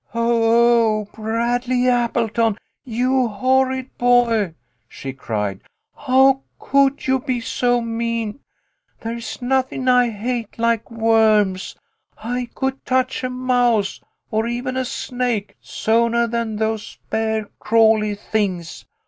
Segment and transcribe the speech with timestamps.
[0.15, 1.05] "Oo ooh!
[1.13, 2.57] Bradley Appleton!
[2.83, 4.55] You horrid boy!
[4.71, 5.61] '* she cried."
[6.07, 8.39] How could you be so mean?
[9.01, 11.75] There's nothing I hate like worms.
[12.17, 14.01] I could touch a mouse
[14.31, 18.85] or even a snake soonah than those bare crawly things